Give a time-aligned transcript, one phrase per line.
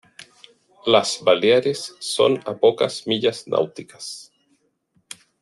[0.87, 4.33] Las Baleares son a pocas millas náuticas.